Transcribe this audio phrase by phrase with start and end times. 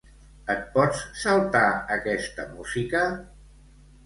[0.53, 1.67] Et pots saltar
[1.97, 3.05] aquesta música?